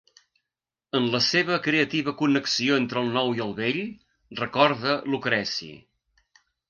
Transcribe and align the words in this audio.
En 0.99 1.03
la 1.15 1.19
seva 1.25 1.57
creativa 1.67 2.13
connexió 2.21 2.79
entre 2.83 3.03
el 3.05 3.11
nou 3.19 3.29
i 3.41 3.43
el 3.45 3.53
vell, 3.61 3.79
recorda 4.41 4.97
Lucreci. 5.13 5.71